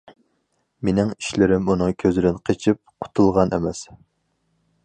مېنىڭ 0.87 1.11
ئىشلىرىم 1.15 1.69
ئۇنىڭ 1.73 1.93
كۆزىدىن 2.05 2.39
قېچىپ 2.49 2.81
قۇتۇلغان 3.07 3.55
ئەمەس. 3.59 3.87